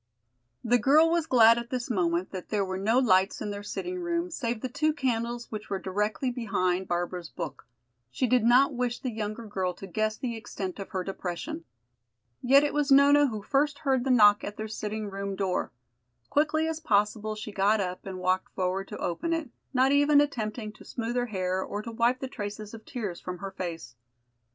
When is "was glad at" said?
1.11-1.69